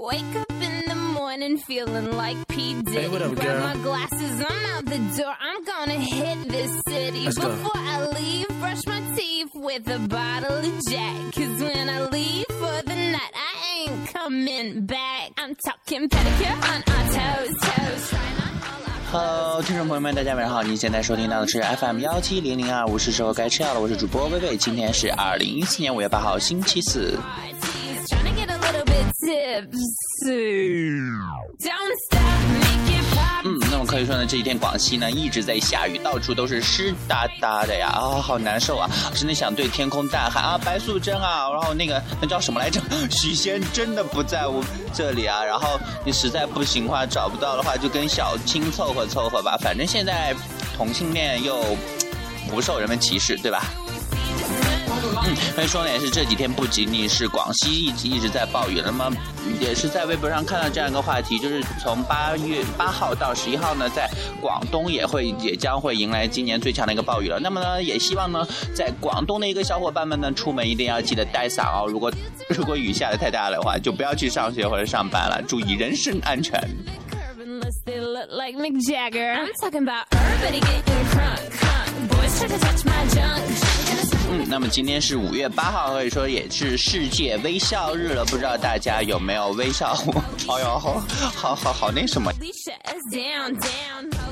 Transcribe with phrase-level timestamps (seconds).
[0.00, 2.75] Wake up in the morning feeling like P.
[2.81, 3.01] Diddy.
[3.01, 3.59] Hey, what up, Grab girl?
[3.59, 5.35] my glasses, I'm out the door.
[5.39, 7.25] I'm gonna hit this city.
[7.25, 7.49] Let's go.
[7.49, 11.33] Before I leave, brush my teeth with a bottle of Jack.
[11.35, 15.31] Cause when I leave for the night, I ain't coming back.
[15.37, 18.09] I'm talking pedicure on our toes, toes.
[18.09, 20.63] Trying on all our Hello，听众朋友们，大家晚上好！
[20.63, 23.81] 您现在收听到的是 FM 幺七零零二五，是时候该吃药了。
[23.81, 27.19] 我是主播薇薇，今天是二零一四年五月八号，星期四。
[33.43, 38.87] 嗯，那么可以说呢，这几天广西呢一直在下雨，到处都是湿哒哒的呀，啊，好难受啊！
[39.15, 42.79] 真的想对天空大喊啊，白素贞啊，然后那个那叫什么来着？
[43.09, 50.35] 许仙真的不在我这里啊，然后你实在不行的话，找不到的话，就跟小青凑合凑合吧，反正现在
[50.77, 51.75] 同性恋又
[52.47, 53.63] 不受人们歧视，对吧？
[55.23, 59.11] 嗯，所以说呢，也是这几天不仅仅是广西一直一直在暴雨，那么
[59.59, 64.09] 也是在微博上看到这样一个话题，就是从八月八号到十一号呢，在
[64.41, 67.39] 广东也会也将会迎来今年最强的一个暴雨了。
[67.39, 71.85] 那么呢，也希望呢，在广东的一个小伙伴们呢，出门一定要记得带伞哦。
[71.87, 72.11] 如果
[72.49, 76.59] 如果雨下的太大的话，就不要去上学或者上班了，注意人身安全。
[77.85, 79.33] they look like Mick Jagger.
[79.33, 82.09] I'm talking about everybody getting crunk, crunk.
[82.09, 83.70] Boys try to touch my junk.
[84.33, 88.23] 嗯，那么今天是五月八号，可以说也是世界微笑日了。
[88.23, 89.93] 不知道大家有没有微笑？
[90.47, 91.03] 哎呦，好
[91.35, 92.31] 好好好那什么。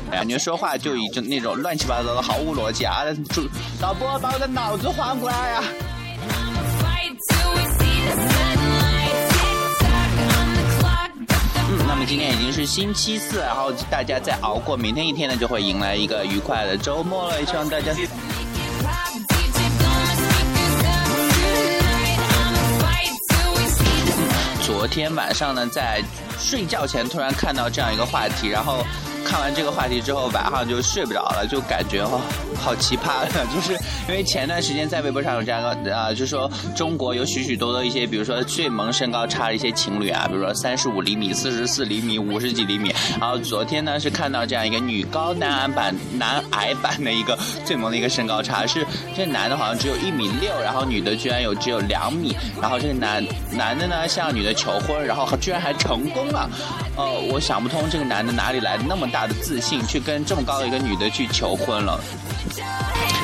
[0.10, 3.04] 感觉说话就已经那种乱七八糟的，毫无逻辑啊！
[3.32, 3.46] 主
[3.82, 5.64] 导播把我的脑子还过来呀、
[11.86, 17.38] 那么今天已经是星期四，然后大家再熬过明天一天呢，就会迎来一个愉快的周末了。
[17.42, 17.94] 也希望大家
[25.00, 26.04] 天晚上呢，在
[26.38, 28.86] 睡觉前突然看到这样一个话题，然后
[29.26, 32.20] 看完这个话题之后，晚上就睡不着了，就感觉哦，
[32.56, 33.74] 好奇葩的， 就是
[34.08, 48.86] 因为前段时间在微博上有这样一个啊、就说中国有许许多多一些，比如说最萌身高差的一些情侣啊，比如说三十五厘米、四十四厘米、五十几厘米，然后昨天呢是看到这样一个女高男矮版男矮版的一个最萌的一个身高差，是
[49.16, 56.50] 这男的好像只有一米六，然后女的居然有只有两米，然后这个男男的呢向女的求婚，然后居然还成功了，
[57.00, 61.98] 呃，我想不通这个男的哪里来的那么大的自信，去跟这么高的一个女的去求婚了。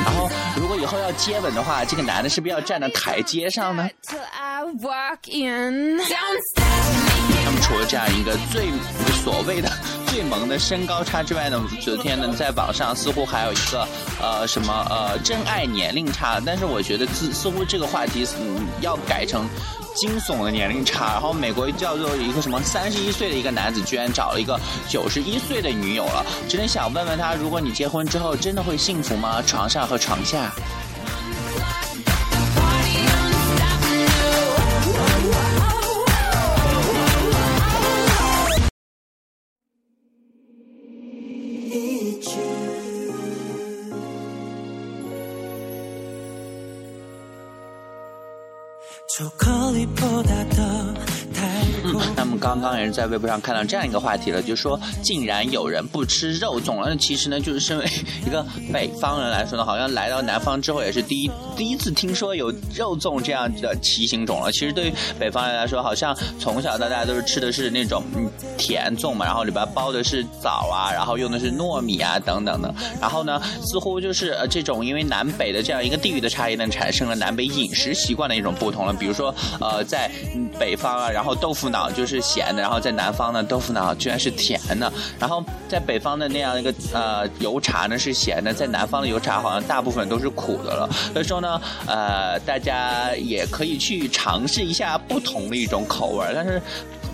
[0.02, 3.86] 然后，如果以后要接吻的话，这个男的是不是要站在台阶上呢.
[7.44, 8.70] 那么除了这样一个最
[9.22, 9.70] 所谓的
[10.16, 13.86] 最萌的身高差之外呢，昨天呢在网上似乎还有一个
[14.18, 19.46] 呃什么呃真爱年龄差，但是我觉得似似乎这个话题嗯要改成。
[19.94, 26.24] 惊悚的年龄差，然后美国叫做一个什么 三十一岁的一个男子，居然找了一个九十一岁的女友了。
[26.48, 29.42] 真的想问问他，如果你结婚之后，真的会幸福吗？
[29.46, 30.50] 床上和床下？
[52.46, 56.88] 刚刚也是在微博上看到这样一个话题了，就说竟然有人不吃肉粽了。
[56.88, 57.84] 那其实呢，就是身为
[58.24, 64.52] 一个北方人来说呢，好像来到南方之后也是第一第一次听说有肉粽这样的奇形种了。
[64.52, 68.04] 其实对于北方人来说，好像从小到大都是吃的是那种
[68.58, 72.72] 甜粽嘛，然后里边包的是枣啊，然后用的是糯米啊等等的。
[73.00, 78.92] 然后呢，似乎就是呃这种因为南北的这样一个地域的差异呢，产生了南北饮食习惯的一种不同了。
[78.92, 80.10] 比如说呃在
[80.58, 84.92] 北方啊，然后豆腐脑就是咸的，然后在南方呢，豆腐脑居然是甜的。
[85.18, 90.88] 然后在北方的那样一个呃油茶呢是咸的，在南方的油茶好像大部分都是苦的了。
[91.12, 91.45] 所以说呢，
[91.86, 96.60] 呃，大家也可以去尝试一下不同的一种口味，但是。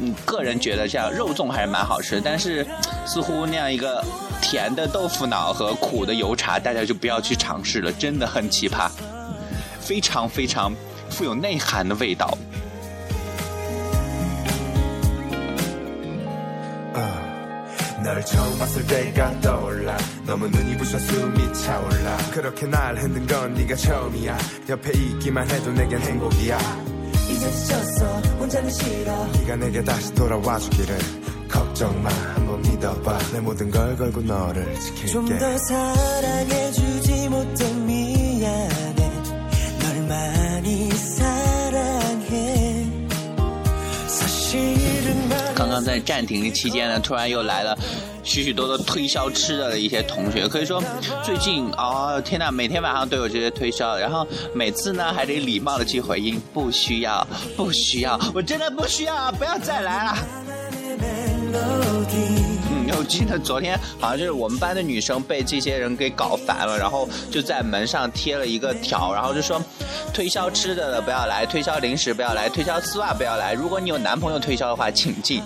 [0.01, 2.67] 嗯，个人觉得像肉粽还是蛮好吃，但是
[3.07, 4.03] 似乎那样一个
[4.41, 8.91] 甜的豆腐脑和苦的油茶，大家就不要去尝试了，真的很奇葩，
[9.79, 10.75] 非常非常
[11.11, 12.37] 富有内涵的味道。
[18.03, 19.97] 널 처음 봤을 때가 떠올라.
[20.27, 22.17] 너무 눈이 부셔 숨이 차올라.
[22.33, 24.39] 그렇게 날 흔든 건 네가 처음이야.
[24.69, 26.59] 옆에 있기만 해도 내겐 행복이야.
[27.31, 28.07] 이제 지쳤어.
[28.41, 29.27] 혼자는 싫어.
[29.39, 30.99] 네가 내게 다시 돌아와 주기를
[31.49, 32.11] 걱정 마.
[32.11, 33.19] 한번 믿어봐.
[33.33, 35.07] 내 모든 걸 걸고 너를 지킬게.
[35.13, 39.02] 좀 더 사랑해주지 못해 미안해
[45.73, 47.75] 刚在暂停的期间呢，突然又来了
[48.23, 50.83] 许许多多推销吃的的一些同学，可以说
[51.25, 57.27] 最近哦天呐，每天晚上都有这些推销，然后每次呢还得礼貌的去回应，不需要，
[57.57, 60.19] 不需要，我真的不需要，不要再来了。
[61.55, 69.61] 嗯，我记得昨天好像就是我们班的女生被这些人给搞烦了，然后就在门上贴了一个条，然后就说
[70.13, 73.53] 推销吃的的不要来，推销零食不要来，推销丝袜不要来。
[73.55, 75.43] 如果你有男朋友推销的话，请进。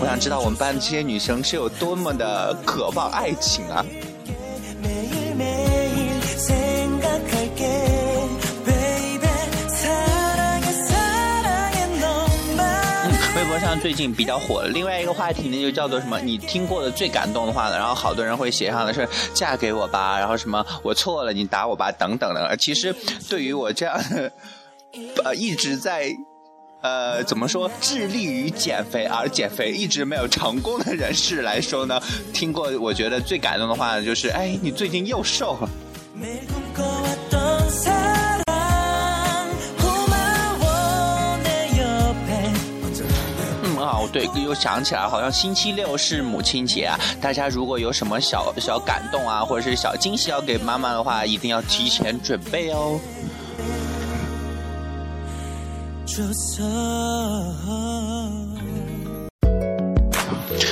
[0.00, 3.84] 我想知道我们班的这些女生是有多么的渴望爱情啊。
[13.36, 22.94] 微博上最近比较火的另外一个话题呢，就叫做什么，你听过的最感动的话呢，然后好多人会写上的是嫁给我吧， 然后什么我错了，你打我吧等等的，其实
[23.28, 24.02] 对于我这样
[25.24, 26.10] 呃一直在。
[26.82, 32.00] 呃，怎么说，致力于减肥，而减肥一直没有成功的人士来说呢，
[32.32, 35.68] 听过我觉得最感动的话就是，哎，你最近又瘦了。
[36.14, 36.26] 嗯，
[43.78, 52.98] 哦，对，又想起来，好像星期六是母亲节啊，大家如果有什么小小感动啊，或者是小惊喜要给妈妈的话，一定要提前准备哦。
[56.20, 58.49] just her.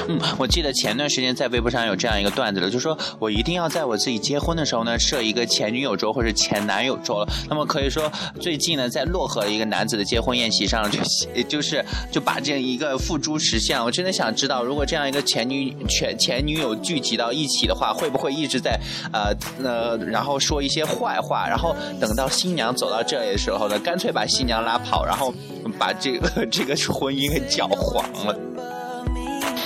[0.09, 7.33] 嗯，我记得前段时间在微博上有这样一个段子了，就说我一定要在我自己结婚的时候呢，设一个前女友桌或者前男友桌了。
[7.49, 8.11] 那么可以说，
[8.41, 10.99] 最近呢，在漯河一个男子的结婚宴席上，就
[11.45, 13.79] 就是就把这样一个付诸实现。
[13.85, 18.81] 我真的想知道，如果这样一个前女前前女友聚集到一起的话，会不会一直在
[19.13, 25.35] 呃呃，然后说一些坏话，然后等到新娘走到这里的时候呢，干脆把新娘拉跑，然后
[25.79, 28.35] 把这个 这个婚姻给搅黄了。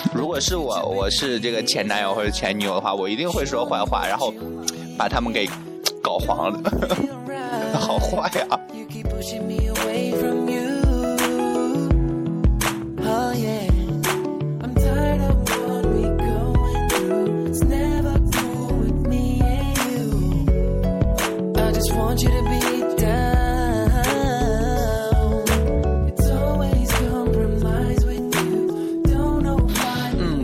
[0.13, 4.33] 如果是我，我是这个前男友或者前女友的话，我一定会说坏话，然后
[4.99, 5.49] 把他们给
[6.03, 6.71] 搞黄了，
[7.79, 9.63] 好坏呀、You keep pushing me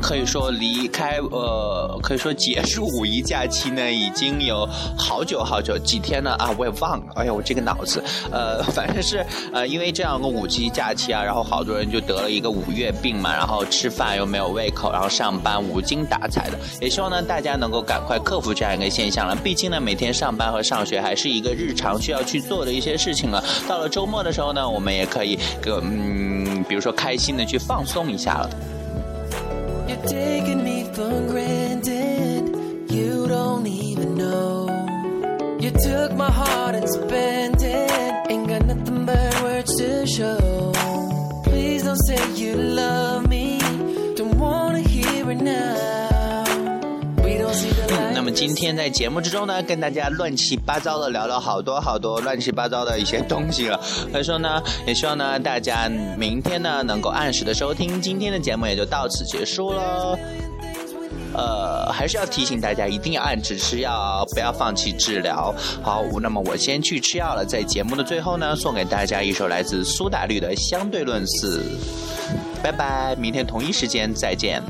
[0.08, 4.66] 可以说离开呃，可以说结束五一假期呢，已经有
[4.96, 7.12] 好久好久几天了啊，我也忘了。
[7.16, 9.22] 哎呀，我这个脑子，呃， 反正是
[9.52, 16.58] 呃，因为这样个五一假期啊，然后好多人就得了一个五月病嘛，然后吃饭又没有胃口，然后上班无精打采的。
[16.80, 19.36] 也希望呢，大家能够赶快克服这样一个现象了。
[19.36, 23.44] 毕竟呢，每天上班和上学还是一个日常需要去做的一些事情了。
[23.68, 28.48] 到了周末的时候呢，我们也可以个嗯，比如说开心的去放松一下了。
[29.88, 32.90] You're taking me for granted.
[32.90, 34.68] You don't even know.
[35.60, 38.30] You took my heart and spent it.
[38.30, 40.72] Ain't got nothing but words to show.
[41.44, 43.57] Please don't say you love me.
[48.30, 53.80] 今天在节目之中呢，跟大家乱七八糟的聊了好多好多乱七八糟的一些东西了。
[54.10, 58.00] 所以说呢，也希望呢大家明天呢能够按时的收听。
[58.00, 60.18] 今天的节目也就到此结束喽。
[61.34, 65.54] 呃，还是要提醒大家，一定要按时吃药，不要放弃治疗。
[65.82, 67.44] 好，那么我先去吃药了。
[67.44, 71.60] 在节目的最后呢，送给大家一首来自苏打绿的《相对论四》。
[72.62, 74.60] 拜拜，明天同一时间再见。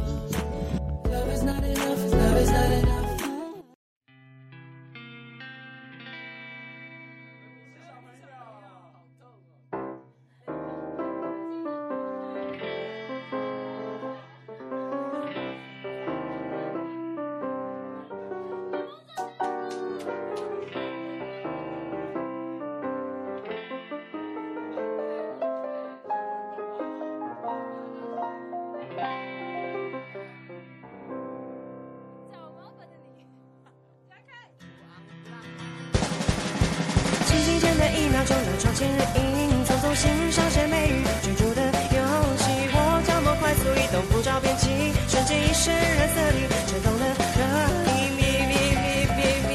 [38.69, 41.99] 秒钟，让窗前人影，匆匆欣赏谁美与追逐的游
[42.37, 42.45] 戏。
[42.73, 47.41] 我脚步快速移动，不着边际，瞬间遗失染色里震动的可
[47.89, 48.13] 以。
[48.13, 48.85] 咪咪咪
[49.17, 49.51] 咪咪，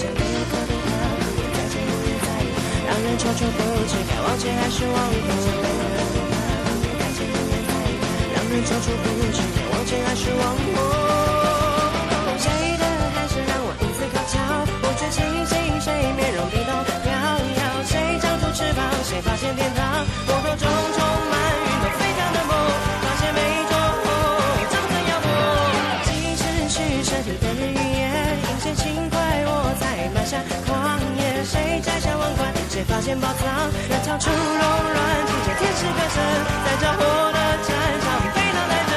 [0.00, 2.48] 想对我的好，永远在前，永远在意，
[2.88, 5.12] 让人踌躇不知该往前还是往后。
[5.12, 7.92] 想对我的好，永远在前，永远在意，
[8.32, 11.01] 让人踌躇不知该往前还是往后。
[32.84, 36.22] 发现宝藏，人潮出柔软，听见天使歌声，
[36.64, 37.00] 在着火
[37.32, 37.70] 的战
[38.00, 38.92] 场飞到来着。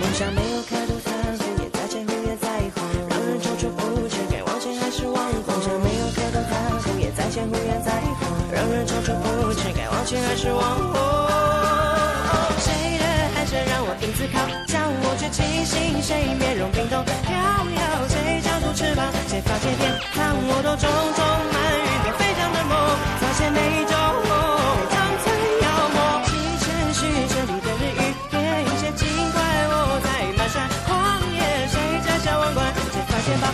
[0.00, 5.14] 梦想没有开头残酷，也在前，忽也在后，让人踌躇不前，该往前还是往
[5.46, 5.52] 后？
[5.52, 11.05] 梦想没有开头残酷，也在前，忽也在后，让人踌躇不前，该往前还是往后？
[16.06, 21.18] 谁面容冰冻飘摇，谁长出翅膀，谁发现天堂，我都种种
[21.50, 22.78] 满云朵飞翔的梦，
[23.18, 24.30] 发现每种梦，
[24.86, 25.34] 长存
[25.66, 26.30] 妖魔，几
[26.62, 29.02] 千许这里的日与夜，一切尽
[29.34, 30.06] 怪我在
[30.38, 31.74] 漫山荒野，谁
[32.06, 33.50] 摘下王冠，谁发现宝